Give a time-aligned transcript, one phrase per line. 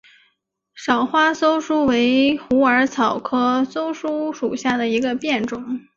[0.73, 5.81] 少花溲疏为虎耳草科溲疏属下的一个变种。